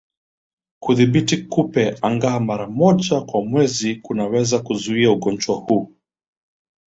Kudhibiti 0.83 1.37
kupe 1.53 1.83
angaa 2.07 2.39
mara 2.39 2.67
moja 2.67 3.21
kwa 3.21 3.45
mwezi 3.45 3.95
kunaweza 3.95 4.59
kuzuia 4.59 5.11
ugonjwa 5.11 5.55
huu 5.55 5.95